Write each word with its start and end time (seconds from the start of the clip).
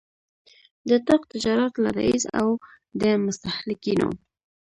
د 0.87 0.89
اطاق 0.97 1.21
تجارت 1.33 1.73
له 1.83 1.89
رئیس 1.97 2.23
او 2.39 2.47
د 3.01 3.03
مستهلکینو 3.25 4.09